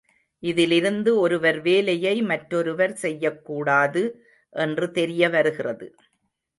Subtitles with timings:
[0.39, 4.25] இதிலிருந்து ஒருவர் வேலையை மற்றொருவர் செய்யக் கூடாது
[4.49, 5.87] என்று தெரியவருகிறது.